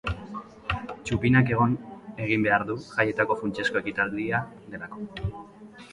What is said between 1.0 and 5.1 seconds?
Txupinak egon egin behar du, jaietako funtsezko ekitaldia delako.